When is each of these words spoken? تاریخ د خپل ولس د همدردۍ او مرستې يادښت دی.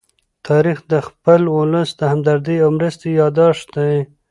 تاریخ 0.47 0.77
د 0.91 0.93
خپل 1.07 1.41
ولس 1.57 1.89
د 1.95 2.01
همدردۍ 2.11 2.57
او 2.63 2.69
مرستې 2.77 3.07
يادښت 3.19 3.67
دی. 3.75 3.95